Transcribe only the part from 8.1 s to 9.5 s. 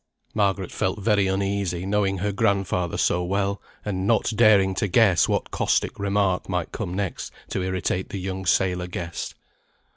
young sailor guest.